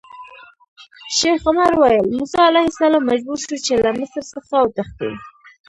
[1.17, 5.11] شیخ عمر ویل: موسی علیه السلام مجبور شو چې له مصر څخه وتښتي.